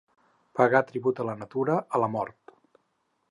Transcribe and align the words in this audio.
Pagar 0.59 0.81
tribut 0.87 1.19
a 1.19 1.27
la 1.27 1.35
natura, 1.43 1.77
a 1.99 2.03
la 2.05 2.09
mort. 2.17 2.57